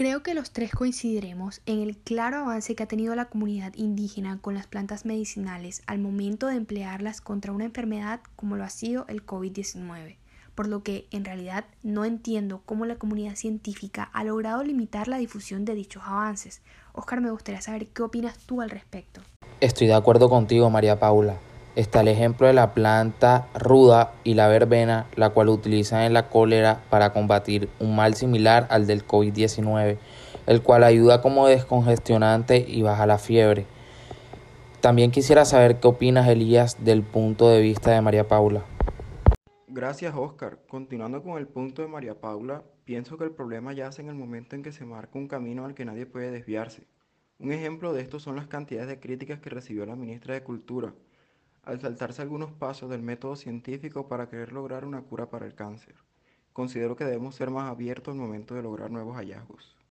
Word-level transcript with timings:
Creo 0.00 0.22
que 0.22 0.32
los 0.32 0.50
tres 0.50 0.72
coincidiremos 0.72 1.60
en 1.66 1.82
el 1.82 1.98
claro 1.98 2.38
avance 2.38 2.74
que 2.74 2.82
ha 2.82 2.88
tenido 2.88 3.14
la 3.14 3.26
comunidad 3.26 3.74
indígena 3.76 4.38
con 4.40 4.54
las 4.54 4.66
plantas 4.66 5.04
medicinales 5.04 5.82
al 5.86 5.98
momento 5.98 6.46
de 6.46 6.56
emplearlas 6.56 7.20
contra 7.20 7.52
una 7.52 7.66
enfermedad 7.66 8.20
como 8.34 8.56
lo 8.56 8.64
ha 8.64 8.70
sido 8.70 9.04
el 9.08 9.26
COVID-19, 9.26 10.16
por 10.54 10.68
lo 10.68 10.82
que 10.82 11.06
en 11.10 11.26
realidad 11.26 11.66
no 11.82 12.06
entiendo 12.06 12.62
cómo 12.64 12.86
la 12.86 12.96
comunidad 12.96 13.34
científica 13.34 14.04
ha 14.14 14.24
logrado 14.24 14.62
limitar 14.62 15.06
la 15.06 15.18
difusión 15.18 15.66
de 15.66 15.74
dichos 15.74 16.02
avances. 16.06 16.62
Oscar, 16.94 17.20
me 17.20 17.30
gustaría 17.30 17.60
saber 17.60 17.88
qué 17.88 18.02
opinas 18.02 18.38
tú 18.38 18.62
al 18.62 18.70
respecto. 18.70 19.20
Estoy 19.60 19.86
de 19.86 19.92
acuerdo 19.92 20.30
contigo, 20.30 20.70
María 20.70 20.98
Paula. 20.98 21.38
Está 21.76 22.00
el 22.00 22.08
ejemplo 22.08 22.48
de 22.48 22.52
la 22.52 22.74
planta 22.74 23.46
ruda 23.54 24.12
y 24.24 24.34
la 24.34 24.48
verbena, 24.48 25.06
la 25.14 25.30
cual 25.30 25.48
utilizan 25.48 26.02
en 26.02 26.12
la 26.12 26.28
cólera 26.28 26.80
para 26.90 27.12
combatir 27.12 27.68
un 27.78 27.94
mal 27.94 28.14
similar 28.14 28.66
al 28.70 28.88
del 28.88 29.06
COVID-19, 29.06 29.96
el 30.46 30.62
cual 30.62 30.82
ayuda 30.82 31.22
como 31.22 31.46
descongestionante 31.46 32.64
y 32.66 32.82
baja 32.82 33.06
la 33.06 33.18
fiebre. 33.18 33.66
También 34.80 35.10
quisiera 35.10 35.44
saber 35.44 35.78
qué 35.78 35.88
opinas, 35.88 36.26
Elías, 36.26 36.84
del 36.84 37.02
punto 37.02 37.48
de 37.50 37.60
vista 37.60 37.92
de 37.92 38.00
María 38.00 38.26
Paula. 38.26 38.64
Gracias, 39.68 40.12
Oscar. 40.16 40.58
Continuando 40.68 41.22
con 41.22 41.38
el 41.38 41.46
punto 41.46 41.82
de 41.82 41.88
María 41.88 42.20
Paula, 42.20 42.64
pienso 42.84 43.16
que 43.16 43.24
el 43.24 43.30
problema 43.30 43.72
yace 43.72 44.02
en 44.02 44.08
el 44.08 44.16
momento 44.16 44.56
en 44.56 44.64
que 44.64 44.72
se 44.72 44.84
marca 44.84 45.18
un 45.18 45.28
camino 45.28 45.64
al 45.64 45.74
que 45.74 45.84
nadie 45.84 46.06
puede 46.06 46.32
desviarse. 46.32 46.82
Un 47.38 47.52
ejemplo 47.52 47.92
de 47.92 48.02
esto 48.02 48.18
son 48.18 48.34
las 48.34 48.48
cantidades 48.48 48.88
de 48.88 48.98
críticas 48.98 49.38
que 49.38 49.50
recibió 49.50 49.86
la 49.86 49.96
ministra 49.96 50.34
de 50.34 50.42
Cultura, 50.42 50.92
al 51.62 51.80
saltarse 51.80 52.22
algunos 52.22 52.52
pasos 52.52 52.90
del 52.90 53.02
método 53.02 53.36
científico 53.36 54.08
para 54.08 54.28
querer 54.28 54.52
lograr 54.52 54.84
una 54.84 55.02
cura 55.02 55.28
para 55.30 55.46
el 55.46 55.54
cáncer. 55.54 55.94
Considero 56.52 56.96
que 56.96 57.04
debemos 57.04 57.34
ser 57.34 57.50
más 57.50 57.70
abiertos 57.70 58.12
al 58.12 58.20
momento 58.20 58.54
de 58.54 58.62
lograr 58.62 58.90
nuevos 58.90 59.16
hallazgos. 59.16 59.79